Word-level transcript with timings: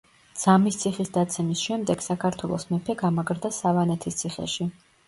ძამის 0.43 0.77
ციხის 0.83 1.11
დაცემის 1.17 1.61
შემდეგ 1.67 2.01
საქართველოს 2.09 2.67
მეფე 2.73 2.99
გამაგრდა 3.05 3.57
სავანეთის 3.61 4.23
ციხეში. 4.25 4.71